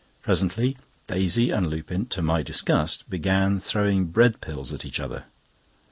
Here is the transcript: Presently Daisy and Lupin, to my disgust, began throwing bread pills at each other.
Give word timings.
Presently 0.23 0.77
Daisy 1.05 1.51
and 1.51 1.67
Lupin, 1.69 2.07
to 2.07 2.23
my 2.23 2.41
disgust, 2.41 3.07
began 3.07 3.59
throwing 3.59 4.05
bread 4.05 4.41
pills 4.41 4.73
at 4.73 4.83
each 4.83 4.99
other. 4.99 5.25